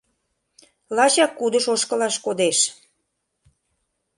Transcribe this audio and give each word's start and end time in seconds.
Лачак 0.95 1.31
кудыш 1.39 1.65
ошкылаш 1.73 2.15
кодеш. 2.25 2.59